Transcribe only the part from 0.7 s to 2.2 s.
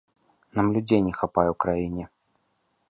людзей не хапае ў краіне.